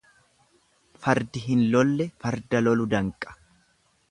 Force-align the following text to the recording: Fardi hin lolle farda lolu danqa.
Fardi 1.03 1.43
hin 1.49 1.61
lolle 1.75 2.09
farda 2.25 2.63
lolu 2.69 2.89
danqa. 2.97 3.39